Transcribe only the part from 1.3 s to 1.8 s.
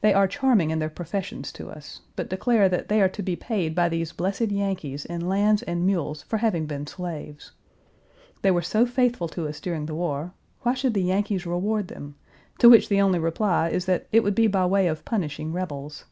to